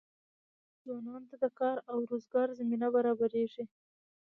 [0.83, 3.63] ځوانانو ته د کار او روزګار زمینه برابریږي.